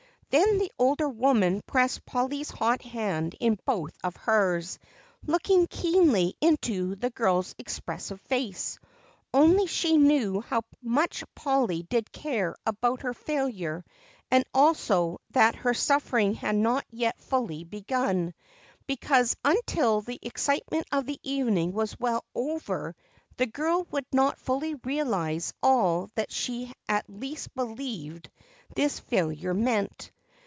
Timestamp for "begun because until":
17.65-19.99